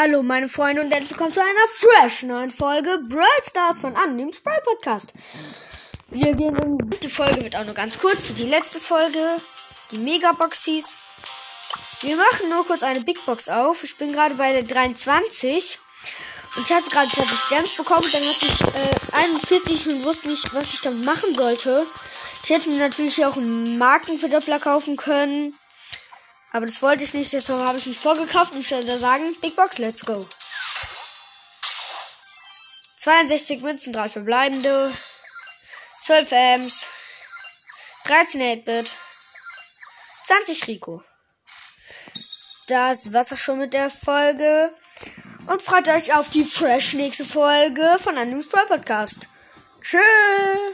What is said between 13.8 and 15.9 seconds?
Ich bin gerade bei der 23